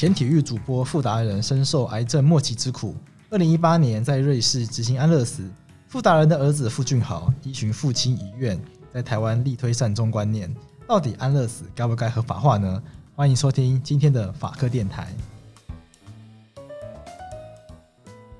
[0.00, 2.96] 前体育主播傅达人深受癌症末期之苦，
[3.28, 5.46] 二零一八年在瑞士执行安乐死。
[5.88, 8.58] 傅达人的儿子傅俊豪依循父亲遗愿，
[8.90, 10.50] 在台湾力推善终观念。
[10.88, 12.82] 到底安乐死该不该合法化呢？
[13.14, 15.14] 欢迎收听今天的法科电台。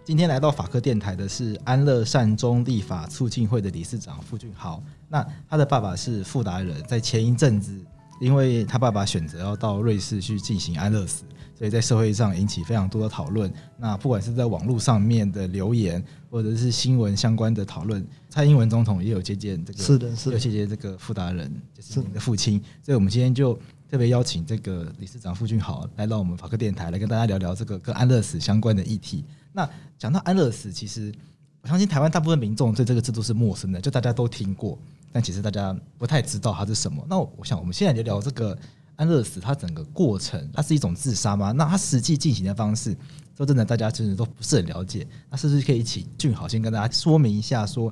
[0.02, 4.82] 今天来到法科电台的是安乐善终立法促进会的理事长傅俊豪。
[5.10, 7.78] 那他的爸爸是傅达人，在前一阵子，
[8.18, 11.24] 因为他爸爸选择要到瑞士去进行安乐死。
[11.60, 13.52] 所以在社会上引起非常多的讨论。
[13.76, 22.58] 那不管是在网络上面的留言，或者是新闻相关的讨论，蔡英文总统也有接见这个，是的，是的，有接见这个傅达人，就是你的父亲。
[22.82, 23.52] 所以，我们今天就
[23.90, 29.22] 特别邀请这个理事长傅俊豪来到我们法科电台，来跟大家聊聊这个跟安乐死相关的议题。
[29.52, 31.12] 那讲到安乐死，其实
[31.60, 34.78] 我相信台湾大部分民众对这个制度是陌生的，就大家都听过，
[35.12, 37.04] 但其实大家不太知道它是什么。
[37.06, 38.56] 那我想，我们现在就聊这个。
[39.00, 41.52] 安乐死，它整个过程，它是一种自杀吗？
[41.52, 42.94] 那它实际进行的方式，
[43.34, 45.06] 说真的，大家真的都不是很了解。
[45.30, 47.90] 那是不是可以请俊豪先跟大家说明一下说，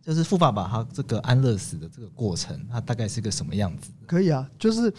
[0.00, 3.90] 就是富爸爸他这个安乐死的这个过程，它大概是个什么样子？
[4.06, 4.90] 可以啊，就是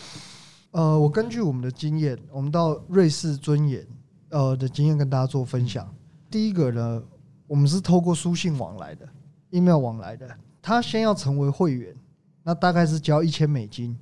[0.69, 3.83] 呃，我根据我们的经验，我们到瑞士尊严
[4.29, 5.91] 呃的经验跟大家做分享。
[6.29, 7.01] 第一个呢，
[7.47, 9.09] 我们是透过书信往来的
[9.49, 10.29] ，email 往来的，
[10.61, 11.95] 他先要成为会员，
[12.43, 13.97] 那大概是交一千美金。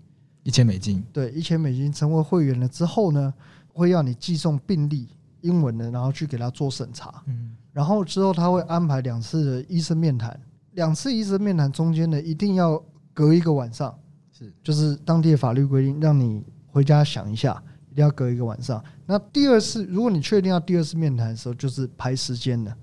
[0.47, 3.33] 一千美金，对，一千美金成为会员了之后呢，
[3.73, 5.09] 会要你寄送病历，
[5.41, 7.21] 英文的，然后去给他做审查。
[7.25, 10.39] 嗯，然后之后他会安排两次的医生面谈，
[10.71, 12.81] 两次医生面谈中间呢，一定要
[13.13, 13.93] 隔一个晚上，
[14.31, 18.81] 是，就是当地的法律规定，让你回家想一下，一定要隔一个晚上。
[19.05, 22.73] 那第二次，如果你确定要第二次面谈的时候，就是排时间的，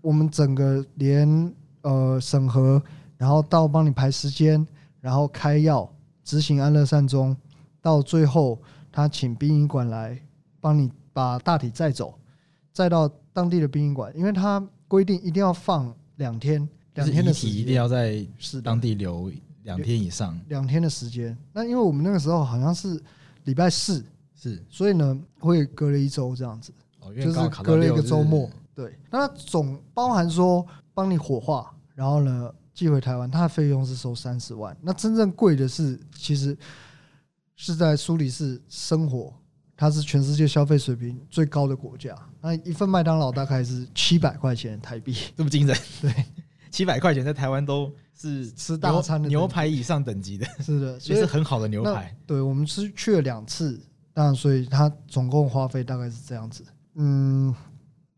[0.00, 2.82] 我们整个连呃审核，
[3.18, 4.66] 然后到帮你排时间，
[5.02, 5.86] 然后开药。
[6.24, 7.36] 执行安乐善终，
[7.82, 8.58] 到最后
[8.90, 10.18] 他请殡仪馆来
[10.60, 12.18] 帮你把大体载走，
[12.72, 18.26] 载到当地的殡仪馆，因为他规定一定要放两天，两天的时间，一定要在
[18.62, 19.30] 当地留
[19.64, 21.36] 两天以上，两天的时间。
[21.52, 22.98] 那因为我们那个时候好像是
[23.44, 24.02] 礼拜四，
[24.34, 26.72] 是，所以呢会隔了一周这样子，
[27.16, 28.48] 就是隔了一个周末。
[28.74, 32.50] 对，那总包含说帮你火化，然后呢。
[32.74, 34.76] 寄回台湾，它的费用是收三十万。
[34.82, 36.56] 那真正贵的是，其实
[37.54, 39.32] 是在苏黎世生活，
[39.76, 42.14] 它是全世界消费水平最高的国家。
[42.40, 45.76] 那一份麦当劳大概是七百块钱台币，这么惊人？
[46.02, 46.12] 对，
[46.70, 52.14] 七百块钱在台湾都是吃大餐的牛排以上等级的，是的，也是很好的牛排。
[52.26, 53.80] 对，我们是去了两次，
[54.12, 56.64] 当然，所以它总共花费大概是这样子。
[56.96, 57.54] 嗯，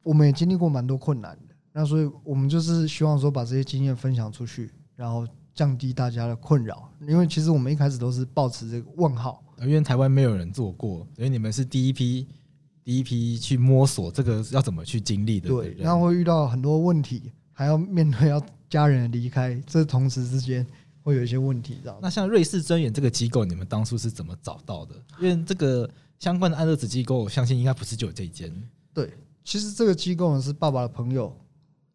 [0.02, 1.38] 我们也经历过蛮多困难。
[1.78, 6.90] 那所以，我们就是希望说，把这些经验分享出去，然后降低大家的困扰。
[7.06, 12.26] 因为其实我们一开始都是抱持这个问号，因为台湾没有人做过，所以你们是第一批，
[12.82, 15.50] 第一批去摸索这个要怎么去经历的。
[15.50, 20.66] 对，然后会遇到很多问题，还要面对要家人离开，这同时之间
[21.02, 21.98] 会有一些问题，知道？
[22.00, 24.94] 那像瑞士尊严这个机构，你们当初是怎么找到的？
[25.20, 25.86] 因为这个
[26.18, 28.50] 相关的安乐死机构，我相信应该不是就有这一间。
[28.94, 29.12] 对，
[29.44, 31.36] 其实这个机构呢是爸爸的朋友。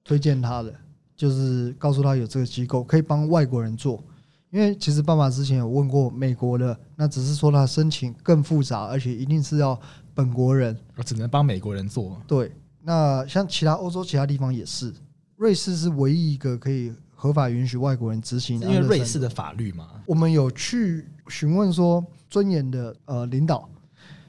[0.03, 0.73] 推荐他的
[1.15, 4.03] 就是告诉他有这个机构可以帮外国人做，
[4.49, 9.79] 因为其实爸爸之前有问过美国的，那只是说他申请更复杂，而且一定是要
[10.13, 12.19] 本国人，我只能帮美国人做。
[12.25, 12.51] 对，
[12.81, 14.91] 那像其他欧洲其他地方也是，
[15.35, 19.87] 瑞士是唯一一个可以合法允许外国人执行的，因为瑞士的法律嘛。
[20.07, 23.69] 我们有去询问说尊严的呃领导，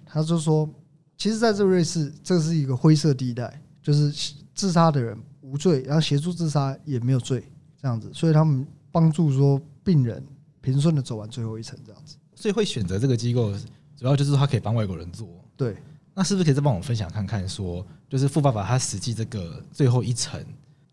[0.05, 0.69] 他就说，
[1.17, 4.13] 其实在这个瑞士，这是一个灰色地带，就是
[4.55, 5.17] 自杀的人。
[5.53, 7.45] 无罪，然后协助自杀也没有罪，
[7.79, 10.25] 这样子，所以他们帮助说病人
[10.63, 12.17] 平顺的走完最后一程，这样子。
[12.35, 13.53] 所以会选择这个机构，
[13.95, 15.29] 主要就是他可以帮外国人做。
[15.55, 15.77] 对，
[16.15, 20.43] 那是不是可以再帮我分享看看，说就是富爸爸他实际这个最后一程，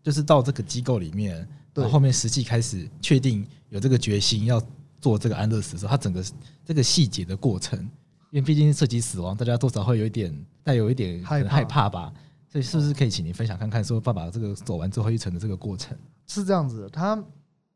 [0.02, 1.36] 就是到这个机构里面，
[1.72, 4.62] 然后后面实际开始确定有这个决心要
[5.00, 6.22] 做这个安乐死的时候，他整个
[6.66, 7.78] 这个细节的过程，
[8.30, 12.12] 因为毕竟涉及死亡，大家多少会有一点带有一点害害怕吧。
[12.50, 15.96] 所以是不是可以请您分享看看，说爸爸这个走完最后一程的这个过程？
[16.26, 17.22] 是这样子的，他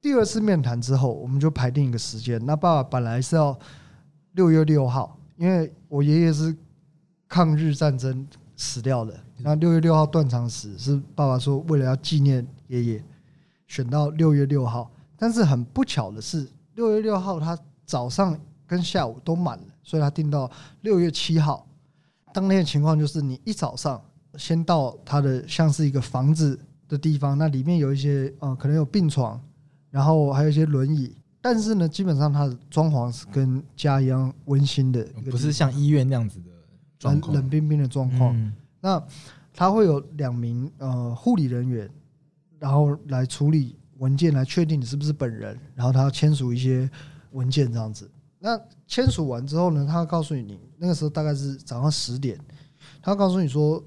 [0.01, 2.45] 第二次面谈之后，我们就排定一个时间。
[2.45, 3.57] 那爸爸本来是要
[4.33, 6.53] 六月六号，因为我爷爷是
[7.29, 8.27] 抗日战争
[8.57, 9.17] 死掉的。
[9.39, 13.05] 那六月六号断肠时，是爸爸说为了要纪念爷爷，
[13.69, 14.91] 选到六月六号。
[15.17, 17.57] 但是很不巧的是，六月六号他
[17.87, 18.37] 早上
[18.67, 20.51] 跟下午都满了，所以他定到
[20.81, 21.65] 六月七号。
[22.33, 24.03] 当天的情况就是，你一早上。
[24.37, 26.59] 先到他的像是一个房子
[26.89, 29.41] 的地方，那里面有一些呃，可能有病床，
[29.91, 38.37] 然后还有一些轮椅，但是呢，基本上它的装潢是跟家一样温馨的，不是像医院那样子的冷冷冰冰的状况。
[38.37, 39.03] 嗯、那
[39.53, 41.89] 他会有两名呃护理人员，
[42.59, 46.91] 然后来处理文件，来确定你是不是本人，然后他要签署一些
[47.33, 48.11] 文件这样子。
[48.39, 52.39] 那签署完之后呢，他会告诉你，你那个时候大概是早上十点，
[53.01, 53.83] 他会告诉你说，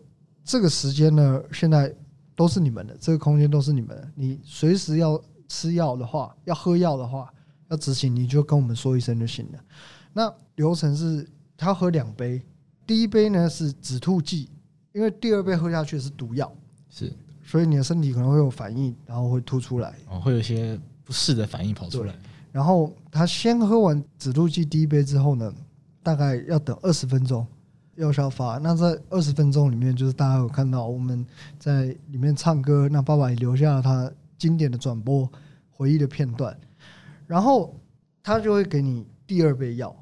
[0.47, 1.93] 这个时间呢，现在
[2.33, 4.11] 都是你们的，这个空间都是你们的。
[4.15, 7.29] 你随时要吃药的话，要喝药的话，
[7.67, 9.59] 要执行，你就跟我们说一声就行了。
[10.13, 11.27] 那流程是，
[11.57, 12.41] 他喝两杯，
[12.85, 14.49] 第一杯呢是止吐剂，
[14.93, 16.49] 因为第二杯喝下去是毒药，
[16.89, 17.11] 是，
[17.43, 22.15] 所以你的身体可能会有反应，然后会吐出来，哦，会有一些不适的反应跑出来。
[22.53, 25.53] 然后他先喝完止吐剂第一杯之后呢，
[26.01, 27.45] 大概要等二十分钟
[27.97, 28.57] 药效发。
[28.57, 31.25] 那在二十分钟里面，就是大家有看到我们
[31.59, 35.29] 在里面唱歌，那爸爸也留下了他经典的转播
[35.69, 36.57] 回忆的片段。
[37.25, 37.75] 然后
[38.23, 39.95] 他就会给你第二杯药。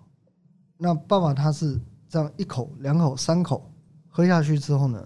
[0.78, 3.72] 那爸爸他是这样一口、两口、三口
[4.10, 5.04] 喝下去之后呢，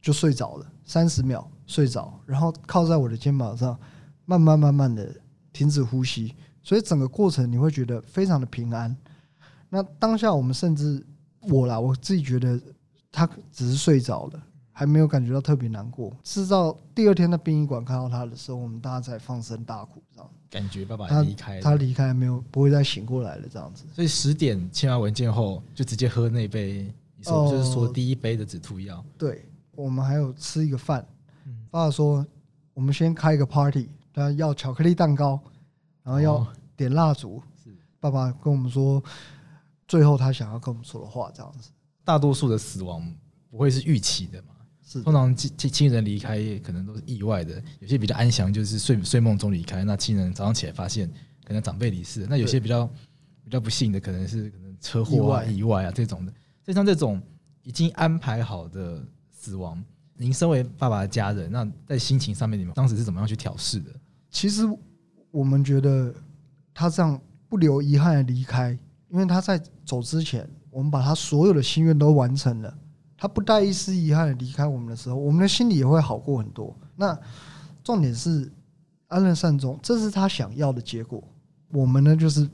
[0.00, 3.78] 就睡着了，三十秒睡着，然后靠在我的肩膀上，
[4.24, 5.12] 慢慢慢慢的
[5.52, 6.34] 停止呼吸。
[6.62, 8.94] 所以整个过程你会觉得非常的平安。
[9.70, 11.02] 那当下我们甚至
[11.48, 12.60] 我啦，我自己觉得
[13.10, 14.42] 他只是睡着了，
[14.72, 16.12] 还没有感觉到特别难过。
[16.22, 23.84] 直到第二天在殡仪馆看到他的时候，我们大家才放声大哭，这样感觉爸爸离开，他离开没有不会再醒过来了，这样子。
[23.92, 26.92] 所以十点签完文件后，就直接喝那杯，
[27.22, 29.04] 就是说第一杯的止吐药。
[29.16, 29.44] 对，
[29.74, 31.06] 我们还有吃一个饭。
[31.70, 32.24] 爸爸说，
[32.74, 35.40] 我们先开一个 party，他要巧克力蛋糕，
[36.02, 36.46] 然后要。
[36.78, 39.02] 点蜡烛，是爸爸跟我们说，
[39.88, 41.70] 最后他想要跟我们说的话，这样子。
[42.04, 43.12] 大多数的死亡
[43.50, 44.48] 不会是预期的嘛？
[44.84, 49.82] 是通常亲亲人离开可能都是意外的，有些比较安详，就是睡睡梦中离开。
[49.84, 51.10] 那亲人早上起来发现，
[51.44, 52.26] 可能长辈离世。
[52.28, 52.86] 那有些比较
[53.42, 56.32] 比较不幸的，可能是可能车祸啊、意外啊这种的。
[56.62, 57.20] 所以像这种
[57.62, 59.82] 已经安排好的死亡，
[60.14, 63.90] 您身为爸爸的家人，那在心情上面，你们当时是怎么样去调试的？
[64.30, 64.62] 其实
[65.30, 66.14] 我们觉得。
[66.80, 72.72] 他这样不留遗憾的离开，因为他在走之前，我们把他所有的心愿都完成了。
[73.16, 76.76] 他不带一丝遗憾离开我们的时候，我们的心里也会好过很多。
[76.94, 77.18] 那
[77.82, 78.52] 重点是
[79.08, 81.22] 安乐善终，这是他想要的结果。
[81.72, 82.48] 我们呢，就是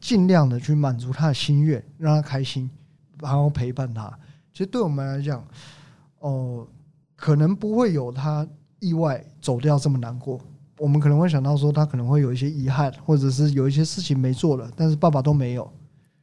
[0.00, 2.68] 尽量的去满足他的心愿，让他开心，
[3.20, 4.12] 然后陪伴他。
[4.52, 5.46] 其实对我们来讲，
[6.18, 6.66] 哦，
[7.14, 8.46] 可能不会有他
[8.80, 10.40] 意外走掉这么难过。
[10.78, 15.72] 我们可能会想到说，他可能会有一些遗憾，或者是有一些事情没做了，但是爸爸都没有，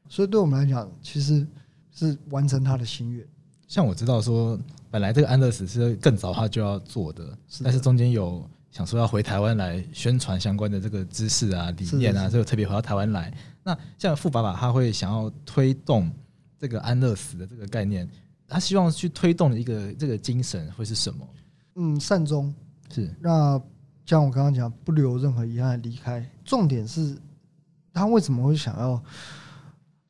[0.10, 1.48] 所以对我们来讲，其实
[1.94, 3.26] 是完成他的心愿。
[3.68, 4.60] 像我知道说，
[4.92, 13.34] 本来这个安乐死是更早他就要做的，是的，但是中间有想说要回台湾来宣传相关的这个知识啊、理念啊，所以特别回到台湾来。
[13.64, 16.12] 那像富爸爸他会想要推动
[16.58, 18.10] 这个安乐死的这个概念，
[18.48, 21.28] 他希望去推动的一个这个精神会是什么？
[21.76, 22.54] 嗯，善终
[22.94, 23.62] 是那。
[24.06, 26.28] 像我刚刚讲，不留任何遗憾离开。
[26.44, 27.16] 重点是，
[27.94, 29.00] 他为什么会想要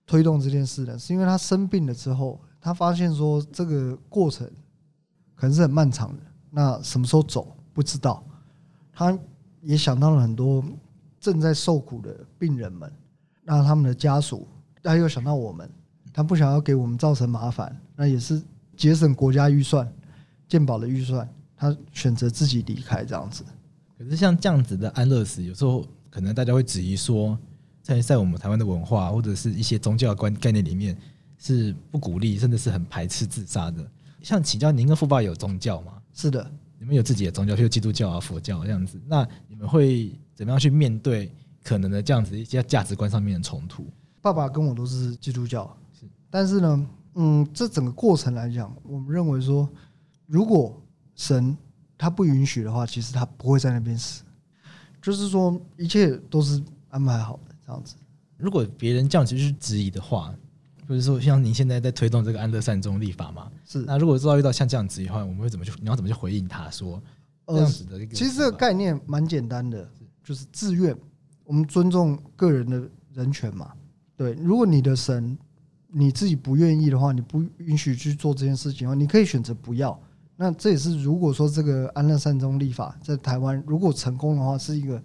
[0.09, 0.97] 推动这件事呢？
[0.97, 4.49] 是因为他生病了之后，他发现说这个过程
[5.35, 6.23] 可能是很漫长的。
[6.49, 8.23] 那什么时候走不知道。
[8.91, 9.15] 他
[9.61, 10.63] 也想到了很多
[11.19, 12.91] 正在受苦的病人们，
[13.43, 14.47] 那他们的家属，
[14.81, 15.69] 他又想到我们，
[16.11, 18.41] 他不想要给我们造成麻烦，那也是
[18.75, 19.87] 节省国家预算、
[20.47, 23.43] 健保的预算，他选择自己离开这样子。
[23.95, 27.37] 可是像这样子的安乐死，有时候可能大家会质疑说，
[27.81, 30.97] 在在我们台湾的文化或者是一些宗教观概念里面，
[31.37, 33.85] 是不鼓励，甚至是很排斥自杀的。
[34.21, 35.93] 像请教您跟富爸有宗教吗？
[36.13, 38.99] 是的，你们有自己的宗教，譬如基督教啊、佛教这样子。
[39.05, 41.31] 那你们会怎么样去面对
[41.63, 43.85] 可能的这样子一些价值观上面的冲突？
[44.21, 49.69] 爸爸跟我都是基督教，是，但是呢，嗯，这整个过程来讲，我们认为说，
[50.25, 50.81] 如果
[51.15, 51.57] 神。
[52.01, 54.23] 他不允许的话，其实他不会在那边死。
[55.01, 57.95] 就是说，一切都是安排好的这样子。
[58.37, 60.33] 如果别人这样子去质疑的话，
[60.87, 63.51] 就是说，像您现在在推动这个安乐善终立法嘛？
[63.63, 63.83] 是。
[63.83, 65.71] 那如果遭遇到像这样质疑的话，我们会怎么去？
[65.79, 66.99] 你要怎么去回应他说
[67.45, 68.03] 这样子的？
[68.07, 69.87] 其实这个概念蛮简单的，
[70.23, 70.97] 就是自愿。
[71.43, 73.71] 我们尊重个人的人权嘛。
[74.17, 75.37] 对，如果你的神
[75.87, 79.99] 你自己不愿意的话，你不允许去做这件事情的话，你可以选择不要。
[80.35, 85.01] 那这也是如果说这个安乐善终立法在台湾如果成功的话，是一个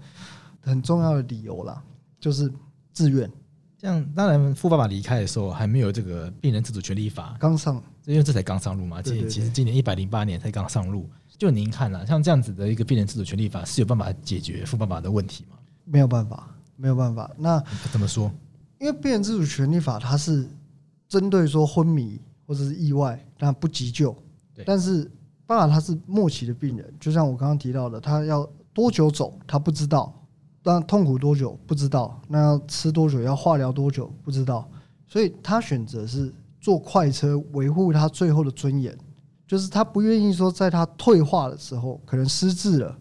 [0.61, 1.83] 很重要的理由啦，
[2.25, 2.51] 就是
[2.95, 3.31] 自愿。
[3.77, 9.03] 这样当然，富爸爸离开的时候还没有这个病人自主权利法刚上，因为这才刚上路嘛。
[9.03, 11.07] 其实其实今年一百零八年才刚上路。
[11.37, 15.59] 就您看了，像这样子的一个病人自主权利法是有办法解决富爸爸的问题吗？
[15.85, 17.31] 没有办法，没有办法。
[17.37, 17.63] 那
[17.93, 18.33] 怎么说？
[18.79, 20.49] 因为病人自主权利法它是
[21.07, 22.19] 针对说昏迷。
[22.47, 24.15] 或者是意外，但不急救。
[24.67, 25.11] 但是
[25.47, 30.15] 爸爸他是末期的病人，就像我刚刚提到的，他要多久走他不知道，
[30.65, 34.67] 但痛苦多久不知道，那要吃多久要化疗多久不知道，
[35.07, 38.97] 所以他选择是坐快车维护他最后的尊严，
[39.47, 42.99] 就是他不愿意说在他退化的时候可能失智了，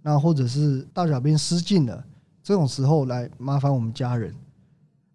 [0.00, 2.02] 那或者是大小便失禁了
[2.42, 4.34] 这种时候来麻烦我们家人，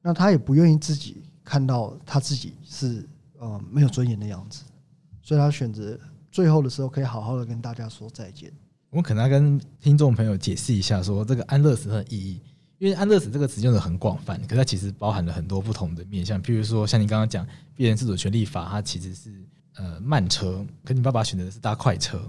[0.04, 4.64] 那他也不愿意自己看到他自己是呃没有尊严的样子。
[5.24, 6.00] 所以他选择
[6.32, 8.54] 最后的时候可以好好的跟大家说再见。
[8.90, 12.40] 我们可能要跟听众朋友解释一下，说这个安乐死的意义，
[12.78, 16.42] 因为安乐死这个词用的很广泛，可是它其实包含了很多不同的面向。
[16.42, 19.32] 譬如说，像你刚刚讲《病人自主权利法》，它其实是
[19.76, 22.26] 呃慢车，可你爸爸选择的是搭快车，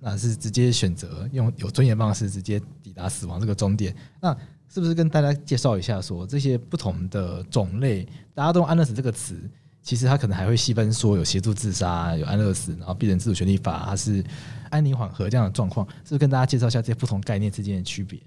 [0.00, 3.94] 那是直接选择用有尊严方式直接抵达死亡这个终点。
[4.20, 4.36] 那
[4.68, 8.04] 是不是跟大家介绍一下，说这些不同的种类，
[8.34, 9.38] 大家都用安乐死这个词？
[9.82, 14.24] 其实它可能还会细分说有协助自杀、有安乐死，然后病人自主权利法，它是
[14.72, 18.18] 安宁缓和这样的状况，是不是跟大家介绍一下这些不同概念之间的区别？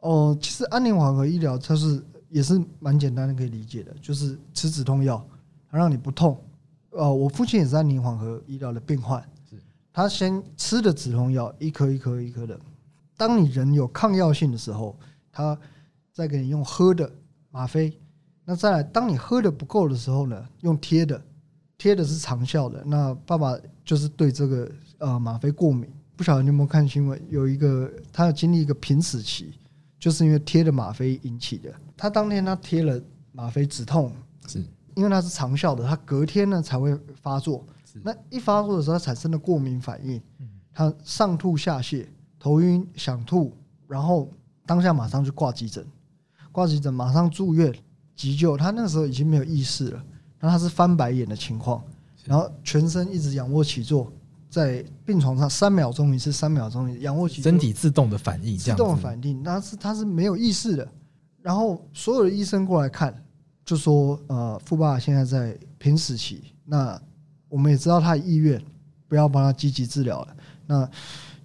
[0.00, 5.22] 哦，其实安宁缓和医疗它是也是蛮简单的可以理解的，就是吃止痛药，
[5.70, 6.42] 它让你不痛。
[6.92, 9.56] 呃，我父亲也是安宁缓和医疗的病患，是
[9.92, 12.58] 他先吃的止痛药一颗一颗一颗的，
[13.16, 14.98] 当你人有抗药性的时候，
[15.30, 15.56] 他
[16.12, 17.12] 再给你用喝的
[17.50, 17.92] 吗啡。
[18.42, 21.22] 那再来，当你喝的不够的时候呢，用贴的，
[21.76, 22.82] 贴的是长效的。
[22.84, 23.54] 那爸爸
[23.84, 24.68] 就是对这个
[25.00, 27.20] 呃吗啡过敏，不晓得你有没有看新闻？
[27.28, 29.52] 有一个他要经历一个濒死期，
[29.98, 31.70] 就是因为贴的吗啡引起的。
[31.96, 32.98] 他当天他贴了
[33.32, 34.12] 吗啡止痛，
[34.46, 34.64] 是
[34.94, 37.64] 因为它是长效的，他隔天呢才会发作。
[38.02, 40.20] 那一发作的时候，他产生了过敏反应，
[40.72, 42.06] 他上吐下泻、
[42.38, 43.52] 头晕、想吐，
[43.88, 44.30] 然后
[44.64, 45.84] 当下马上就挂急诊，
[46.52, 47.74] 挂急诊马上住院。
[48.16, 50.04] 急救，他那个时候已经没有意识了，
[50.38, 51.82] 然后他是翻白眼的情况，
[52.26, 54.12] 然后全身一直仰卧起坐，
[54.50, 60.86] 在病床上三秒钟一次，三秒钟仰卧起坐，身体自动的反应，自动的反应，那是他是没有意识的，
[61.40, 63.14] 然后所有的医生过来看，
[63.64, 67.00] 就说呃，富爸现在在濒死期，那
[67.48, 68.60] 我们也知道他的意愿，
[69.08, 70.90] 不要帮他积极治疗了，那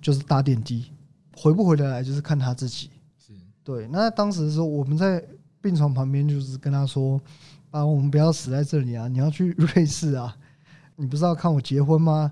[0.01, 0.91] 就是打点滴，
[1.37, 3.31] 回不回得来就是看他自己，是
[3.63, 3.87] 对。
[3.87, 5.23] 那当时的时候我们在。
[5.61, 7.19] 病床旁边就是跟他说
[7.71, 9.07] ：“啊，我们不要死在这里啊！
[9.07, 10.37] 你要去瑞士啊！
[10.95, 12.31] 你不是要看我结婚吗？”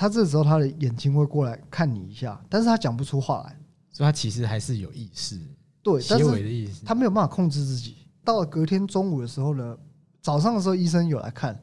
[0.00, 3.54] 他这时候他的眼睛会过来看你一下，但是他讲不出话来，
[3.92, 5.38] 所以他其实还是有意识，
[5.82, 7.96] 对，但是他没有办法控制自己。
[8.24, 9.76] 到了隔天中午的时候呢，
[10.22, 11.60] 早上的时候医生有来看，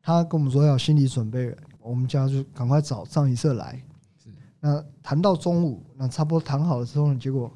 [0.00, 3.78] 他跟我们说要有心理准备，我们家就赶快找张医生来。
[4.58, 7.52] 那谈到中午，那差不多谈好了之后呢，结果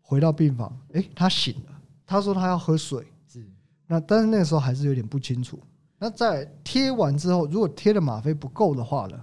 [0.00, 1.80] 回到病房，诶，他醒了。
[2.06, 3.44] 他说他要喝水，是
[3.88, 5.58] 那但是那个时候还是有点不清楚。
[5.98, 9.20] 那在贴完之后，如果贴的吗啡不够的话呢，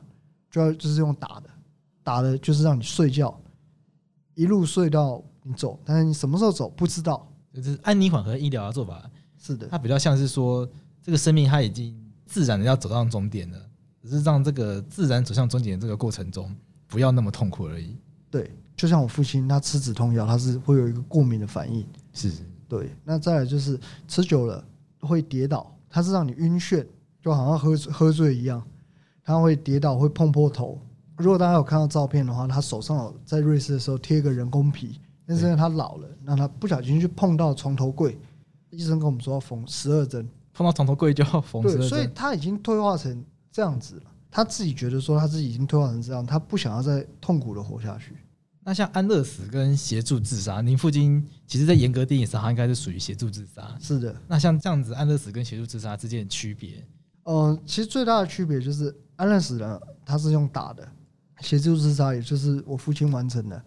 [0.55, 1.49] 就要就是用打的，
[2.01, 3.37] 打的就是让你睡觉，
[4.35, 5.77] 一路睡到你走。
[5.83, 7.29] 但是你什么时候走不知道。
[7.53, 10.65] 就是安宁缓和医疗的做法，是的，它比较像是说
[11.01, 11.93] 这个生命它已经
[12.25, 13.59] 自然的要走到终点了，
[14.01, 16.55] 只是让这个自然走向终点的这个过程中
[16.87, 17.97] 不要那么痛苦而已。
[18.31, 22.31] 对，就像我父亲他吃止痛药，他是会有一个过敏的反应，是。
[22.69, 24.63] 对，那再来就是吃久了
[25.01, 26.85] 会跌倒，它是让你晕眩，
[27.21, 28.65] 就好像喝喝醉一样，
[29.25, 30.79] 他会跌倒，会碰破头。
[31.17, 38.17] 如果大家有看到照片的话，他手上有在瑞士的时候贴一个人工皮，但是他老了，那他不小心去碰到床头柜，
[38.69, 41.79] 医生跟我们说要缝十二针，碰到床头柜就要缝十二针。
[41.79, 48.15] 对，所以他已经退化成这样子了，他自己觉得说他自己已经退化成这样，他不想要再痛苦的活下去。
[48.67, 53.77] 那像安乐死跟协助自杀，您父亲其实在严格定义上，他应该是属于协助自杀。
[53.79, 54.15] 是的。
[54.27, 56.83] 那像这样子，安乐死跟协助自杀之间的区别？
[57.23, 60.83] 呃，其实最大的区别就是安乐死呢，他是用打的；
[61.41, 63.61] 协助自杀，也就是我父亲完成的，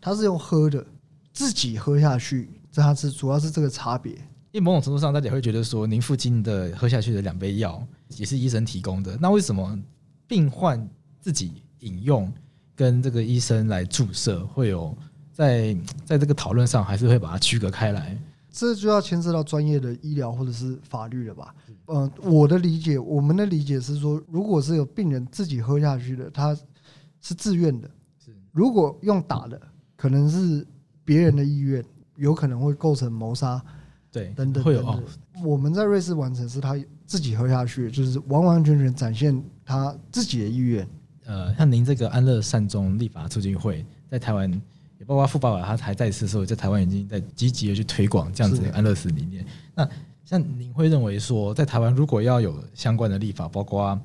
[0.00, 0.84] 他是用喝的，
[1.32, 2.50] 自己喝下去。
[2.72, 4.12] 这他是主要是这个差别。
[4.52, 9.78] 因为某种程度上，大家会觉得说，您父亲的喝下去的两杯药也是医生提供的，那为什么
[10.26, 10.88] 病患
[11.20, 12.32] 自己饮用？
[12.76, 14.96] 跟这个医生来注射，会有
[15.34, 18.16] 在在这个讨论上，还是会把它区隔开来。
[18.50, 21.54] 这就要牵涉到专业的医疗或者是法律了吧？
[21.86, 26.56] 嗯，我的理解，我们的理解是说，如果是有病人自己喝下去的，他
[27.20, 27.88] 是自愿的；
[28.52, 29.60] 如果用打的，
[29.96, 30.66] 可能是
[31.04, 31.84] 别人的意愿，
[32.16, 33.62] 有可能会构成谋杀。
[34.12, 35.00] 对，等等，会有哦。
[35.44, 36.76] 我们在瑞士完成是他
[37.06, 40.86] 自己喝下去，就是完完全全展现他自己的意愿。
[41.26, 44.50] 呃，像您这个安乐善终立法促进会在台湾，
[45.00, 49.44] 也包括富爸爸他还在世的时候，在台湾已经在积极的去推广这样子的安乐死理念。
[49.74, 49.88] 那
[50.26, 53.98] 像您会认为说，在台湾如果要有相关的立法，包括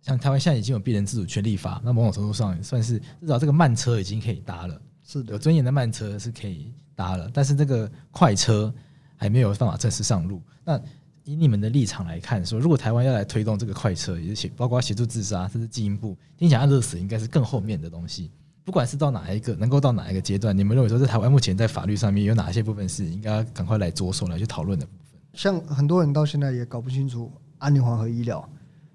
[0.00, 8.72] 像台湾现在已经有病人自主权立法，那某种程度上也算是至少这个慢车已经可以搭了，是的，有尊严的慢车是可以搭了，但是这个快车
[9.16, 10.40] 还没有办法正式上路。
[10.64, 10.80] 那
[11.24, 18.30] 以你们的立场来看，说如果台湾要来推动这个快车，也包括协助自杀，甚至进一步听起来安乐死应该是更后面的东西。
[18.70, 25.18] 不管是到哪一个，能够到哪一个阶段，你们认为说在台湾目前在法律上面有哪些部分是应该赶快来着手来去讨论的部分？
[25.32, 28.48] 像很多人到现在也搞不清楚安宁缓和医疗，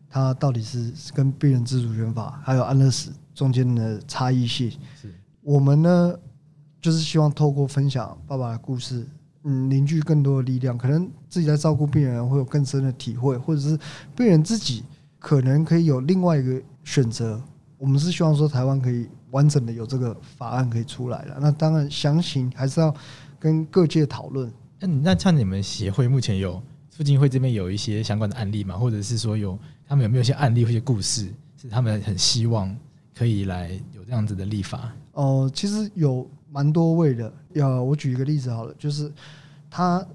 [0.09, 4.71] 它到底是跟病人自主权法还有安乐死中间的差异性。
[5.01, 6.15] 是我们呢，
[6.79, 9.05] 就是希望透过分享爸爸的故事，
[9.43, 13.77] 嗯，凝聚更多的力量，可能自己在照顾病人会有更深的体会，或者是
[14.15, 14.85] 病人自己
[15.19, 17.43] 可能可以有另外一个选择。
[17.77, 19.05] 我们是希望说台湾可以。
[19.35, 22.95] 完整的有这个法案可以出来了，那当然详情还是要
[23.37, 24.49] 跟各界讨论。
[24.79, 28.77] 那那像你们协会目前有促进会这边有一些相关的案例吗？
[28.77, 31.27] 或者是说有他们有没有一些案例或者故事，
[31.61, 32.73] 是他们很希望
[33.13, 34.89] 可以来有这样子的立法？
[35.11, 37.31] 哦、呃，其实有蛮多位的。
[37.51, 39.11] 要我举一个例子好了，就是
[39.69, 40.05] 他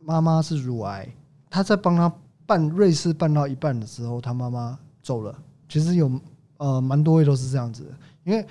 [0.00, 1.08] 妈妈是乳癌，
[1.50, 2.12] 他在帮他
[2.46, 5.36] 办瑞士办到一半的时候，他妈妈走了。
[5.68, 6.08] 其实有
[6.58, 7.90] 呃蛮多位都是这样子的，
[8.22, 8.46] 因为。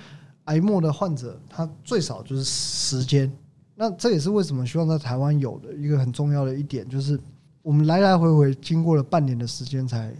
[0.48, 3.32] 癌末的患者，他最少就是时间。
[3.74, 7.18] 那这也是为什么希望在台湾有的一个很重要的一点，就是
[7.62, 10.12] 我们来来回回经过了半年的时间，才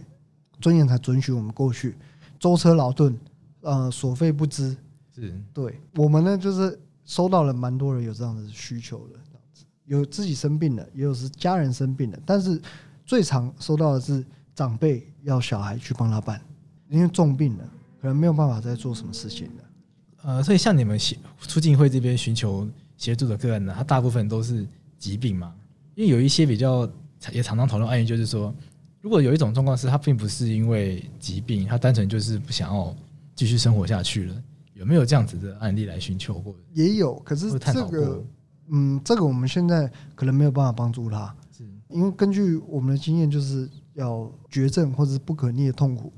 [0.61, 1.95] 尊严才准许我们过去
[2.39, 3.17] 舟车劳顿，
[3.61, 4.75] 呃，所费不貲。
[5.13, 12.61] 是对我们呢，就是收到了蛮多人有这样的需求的，这样子有自己生病的，也有是家人生病的，但是
[13.05, 14.23] 最常收到的是
[14.55, 16.39] 长辈要小孩去帮他办，
[16.87, 17.69] 因为重病了，
[17.99, 19.63] 可能没有办法再做什么事情了。
[20.29, 22.67] 呃，所以像你们协促进会这边寻求
[22.97, 24.63] 协助的个案呢，它大部分都是
[24.95, 25.51] 疾病嘛。
[25.95, 26.87] 因为有一些比较
[27.31, 28.53] 也常常讨论案例，就是说，
[29.01, 32.95] 如果有一种状况是他并不是因为疾病，他单纯就是不想要
[33.33, 34.43] 继续生活下去了，
[34.75, 36.55] 有没有这样子的案例来寻求过？
[36.75, 38.23] 也有，可是这个，
[38.67, 46.13] 嗯，这个我们现在可能没有办法帮助他，是因为根据我们的经验，就是要绝症或者是不可逆的痛苦，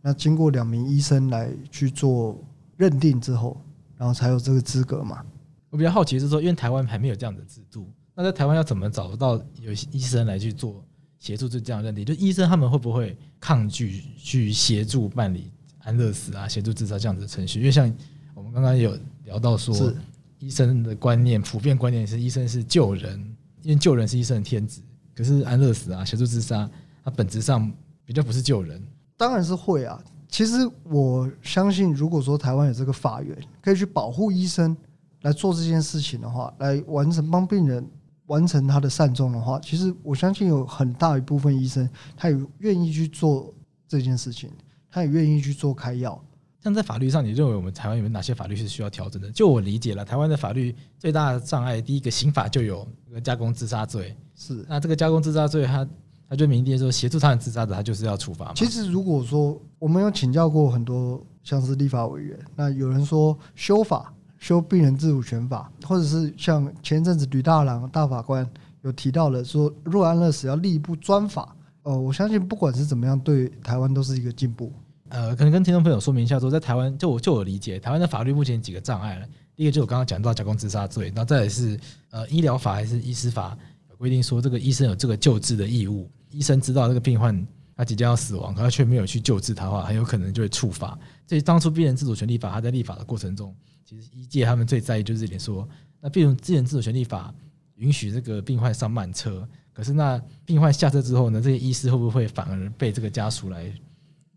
[0.00, 2.40] 那经过两名医生来去做。
[2.78, 3.60] 认定之后，
[3.98, 5.22] 然后才有这个资格嘛？
[5.68, 10.82] 我比较好奇是说，因为台湾还没有这样的制度，那在台湾要怎么找到有医生来去做
[11.18, 12.04] 协助这这样认定？
[12.04, 17.58] 就医生他们会不会抗拒去协助办理安乐死啊、协助自杀这样子的程序？
[17.58, 17.92] 因为像
[18.32, 19.94] 我们刚刚有聊到说，是
[20.38, 23.18] 医生的观念普遍观念是医生是救人，
[23.62, 24.80] 因为救人是医生的天职。
[25.14, 26.70] 可是安乐死啊、协助自杀，
[27.04, 27.70] 它本质上
[28.04, 28.80] 比较不是救人，
[29.16, 30.00] 当然是会啊。
[30.28, 34.76] 其实我相信，如果说台湾有这个法源，可以去保护医生
[35.22, 37.84] 来做这件事情的话，来完成帮病人
[38.26, 43.52] 完成他的善终的话，其实我相信有很大一部分医生他也愿意去做
[43.88, 44.50] 这件事情，
[44.90, 46.22] 他也愿意去做开药。
[46.62, 49.30] 像在法律上，你认为我们台湾有哪些法律是需要调整的？
[49.30, 55.88] 就我理解了，台湾的法律最大的障碍，第一个刑法就有一个加工自杀罪，是那这个加工自杀罪，它。
[56.28, 58.52] 他就明定说，协助他人自杀的，他就是要处罚。
[58.54, 68.48] 其实，如果说我们有请教过很多像是立法委员，那有人说修法修病人自主权法，或者是像前一阵子吕大郎大法官
[68.82, 71.54] 有提到了说，若安乐死要立一部专法。
[71.84, 74.70] 呃，我相信不管是怎么样，对台湾都是一个进步。
[75.08, 79.26] 呃，可能跟听众朋友说明一下，说在台湾，就我就我理解，台湾的法律目前几个障碍了。
[79.56, 86.08] 第一个就是我刚刚讲到加工自杀罪，然后再来是呃医疗法还是医师法有规定说，这个医生有这个救治的义务。
[86.30, 90.98] 医生知道这个病患他即将要死亡，可他却没有去救治他的话，很有可能就会触发。
[91.26, 95.68] 所以当初病人自主权利法，他在立法的过程中，其实医界他们最在意就是这点，说
[96.00, 97.34] 那病人病人自主权利法
[97.76, 103.72] 允许这个病患上慢车，可是那病患下车之后呢，这些医师会不会反而被这个家属来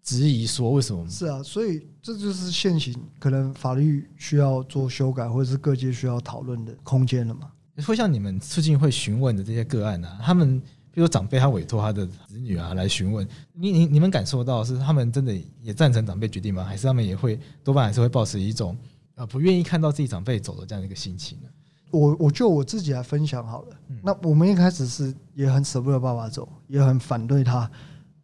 [0.01, 1.07] 质疑说为什么？
[1.09, 7.51] 是啊，所以这就是现行可能法律需要做修改，或者是各界需要讨论的空间了嘛？
[7.77, 10.61] 会像你们促进会询问的这些个案啊，他们。
[10.93, 16.65] 比如说长辈他委托他的子女啊来询问你，你你们感受到是他们真的也赞成长辈决定吗？
[16.65, 18.77] 还是他们也会多半还是会抱持一种
[19.15, 21.47] 呃不愿意看到自己长辈走的这样的一个心情呢？
[21.91, 23.77] 我我就我自己来分享好了。
[24.03, 27.71] 那我们一开始是也很舍不得爸爸走，也很反对他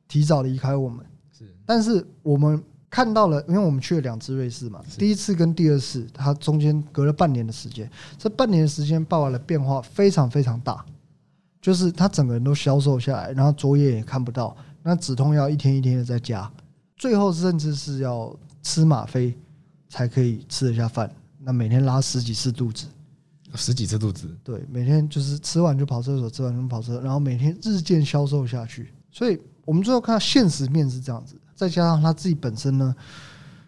[0.06, 1.06] 提早离开我们。
[1.32, 10.86] 是，但是我们看到了，因为我们去了两次瑞士嘛，第一次跟第二次，它中间隔了半年的时间，这半年的时间，爸爸的变化非常非常大。
[11.60, 16.50] 就是他整个人都消瘦下来，然后左眼也看不到，那止痛药一天一天的在加，
[16.96, 19.36] 最后甚至是要吃吗啡
[19.90, 22.86] 才可以吃得下饭，那每天拉十几次肚子，
[23.56, 28.94] 十几次肚子，对，每天就是吃完就跑厕所，吃完就跑厕所，然后每天日渐消瘦下去。
[29.12, 32.96] 所以我们最后看到现实面是这样子，再加上他自己本身呢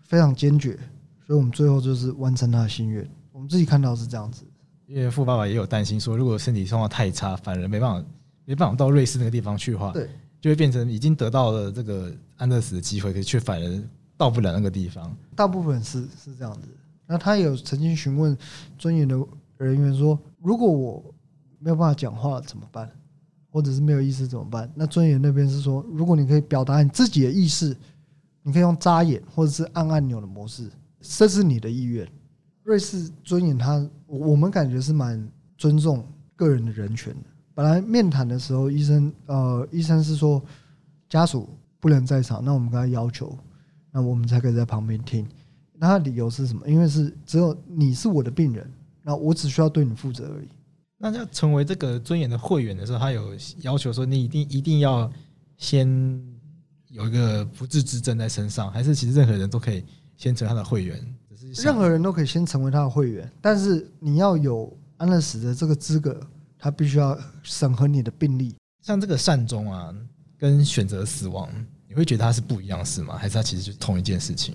[0.03, 0.79] 非常坚决，
[1.25, 3.05] 所以我们最后就是完成他的心愿。
[3.33, 4.45] 我们自己看到是这样子，
[4.85, 8.07] 因为富爸爸也有担心说，如果身体状况太差，反而没办法
[8.45, 10.07] 没办法到瑞士那个地方去的话，对，
[10.39, 13.83] 就会变成已经得到了这个安乐死的机会，可是却反而
[14.15, 15.15] 到不了那个地方。
[15.35, 16.67] 大部分是是这样子。
[17.07, 18.37] 那他有曾经询问
[18.77, 19.17] 尊严的
[19.57, 21.03] 人员说：“如果我
[21.57, 22.87] 没有办法讲话怎么办？
[23.49, 27.75] 或者是没有意识怎么办？”那尊严那边是说：“如果你可以表达你自己的意识，
[28.43, 32.07] 你可以用眨眼或者是按按钮的模式，这是你的意愿。”
[32.63, 37.29] 瑞士尊严他，我们感觉是蛮尊重个人的人权的。
[37.55, 40.41] 本来面谈的时候，医生呃，医生是说
[41.09, 43.35] 家属不能在场，那我们跟他要求，
[43.91, 45.27] 那我们才可以在旁边听。
[45.73, 46.61] 那他的理由是什么？
[46.67, 50.47] 因为是只有你是我的病人，那我只需要对你负责而已。
[51.01, 55.09] 那要成为这个尊严的会员的时候，他有要求说你一定一定要
[55.57, 55.87] 先
[56.89, 59.83] 有一个不治之症在身上，还是其实任何人都可以
[60.17, 61.01] 先成为他的会员？
[61.63, 66.19] 任何人都可以先成为他的会员，但是你要有安乐死的这个资格，
[66.57, 68.53] 他必须要审核你的病历。
[68.81, 69.95] 像这个善终啊，
[70.37, 71.49] 跟选择死亡，
[71.87, 73.17] 你会觉得它是不一样的事吗？
[73.17, 74.53] 还是它其实就是同一件事情？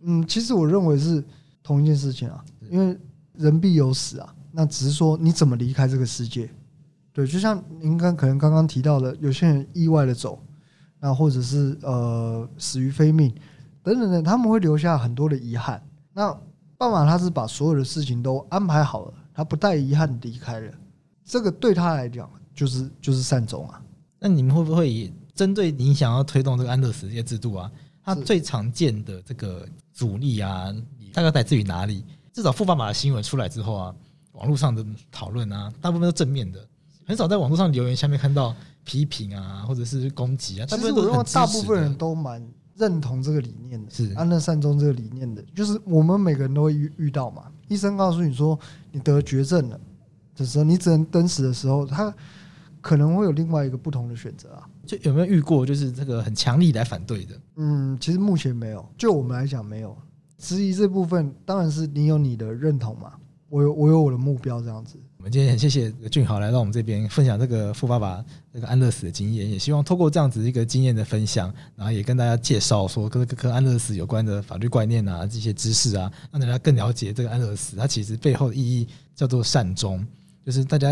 [0.00, 1.22] 嗯，其实我认为是
[1.62, 2.96] 同一件事情啊，因为
[3.34, 6.50] 人必有死啊，那只是说你怎么离开这个世界。
[7.12, 10.42] 对，就像您刚可能刚刚提到的，有些人意外的走，
[10.98, 13.32] 那或者是呃死于非命
[13.84, 15.80] 等等等，他们会留下很多的遗憾。
[16.12, 16.36] 那
[16.76, 20.72] 爸爸他是把所有的事情都安排好了，他不带遗憾离开了，
[21.24, 23.80] 这个对他来讲就是就是善终啊。
[24.18, 27.70] 那你们会不会针对你想要推动这个安乐死这些制度啊？
[28.02, 30.74] 它最常见的这个阻力啊，
[31.12, 32.04] 大概来自于哪里？
[32.32, 33.94] 至少富爸爸的新闻出来之后啊，
[34.38, 36.64] 网络上的讨论啊，大部分都正面的，
[37.06, 40.66] 很少在网络上留言下面看到批评啊，或者是攻击啊。
[40.66, 42.46] 其实我认为大部分人都蛮
[42.76, 47.44] 认同这个理念的，是安乐善终这个理念的，就是我们每个人都会遇遇到嘛。
[47.66, 48.58] 医生告诉你说
[48.92, 49.78] 你得绝症了
[50.36, 52.14] 的时候，你只能等死的时候，他
[52.80, 54.68] 可能会有另外一个不同的选择啊。
[54.86, 57.34] 就有没有遇过就是这个很强力来反对的？
[57.56, 58.88] 嗯，其实目前没有。
[58.96, 59.94] 就我们来讲，没有
[60.38, 63.12] 质疑这部分，当然是你有你的认同嘛。
[63.48, 64.98] 我有我有我的目标这样子。
[65.16, 80.06] 我们今天很谢谢俊豪来到我们这边分享这个富爸爸这个安乐死的经验，也希望透过这样子一个经验的分享，然后也跟大家介绍说跟跟安乐死有关的法律观念啊，这些知识啊，让大家更了解这个安乐死它其实背后的意义叫做善终，
[80.44, 80.88] 就是大家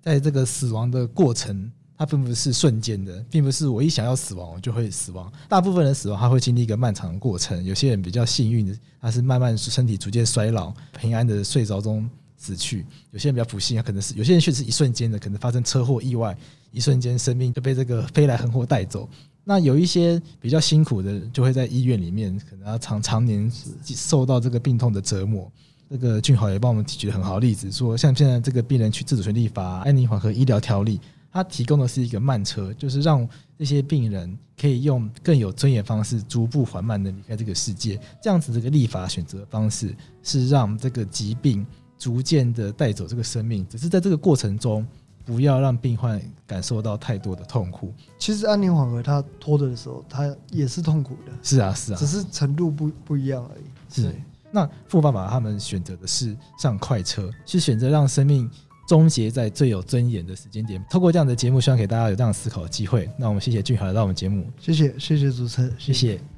[0.00, 1.70] 在这个死亡的过程。
[1.98, 5.30] 它并不是瞬间的，并不是我一想要死亡我就会死亡。
[5.48, 7.62] 大部分人死亡，他会经历一个漫长的过程。
[7.64, 12.86] 有些人比较幸运的，他是慢慢身体逐渐衰老，平安的睡着中死去。
[13.10, 16.38] 有些人比较不幸，可能是有些人却是一瞬间的，可能发生车祸意外，
[16.70, 19.08] 一瞬间生命就被这个飞来横祸带走。
[19.42, 23.50] 那有一些比较辛苦的，就会在医院里面，可能要常常年
[23.82, 25.50] 受到这个病痛的折磨。
[25.90, 31.00] 这个俊豪也帮我们举了很好的例子，说像现在这个病人去自主权利法、安宁缓和医疗条例。
[31.38, 37.96] 它提供的是一个慢车，就是让这些病人可以用更有尊严方式，逐步缓慢的离开这个世界。
[38.20, 41.64] 这样子，这个立法选择方式是让这个疾病
[41.96, 44.84] 逐渐的带走这个生命，只是在这个过程中，
[45.24, 47.94] 不要让病患感受到太多的痛苦。
[48.18, 51.32] 其实安宁缓和他拖着的时候，他也是痛苦的。
[51.40, 53.64] 是啊，是啊，只是程度不不一样而已。
[53.88, 54.12] 是。
[54.50, 58.50] 那富爸爸他们选择的是上快车，是选择让生命。
[58.88, 60.82] 终结在最有尊严的时间点。
[60.88, 63.08] 透过这样的节目，希望给大家有这样思考的机会。
[63.18, 66.08] 那我们谢谢俊豪来到我们节目，谢谢谢谢主持人，谢谢。
[66.08, 66.37] 谢谢。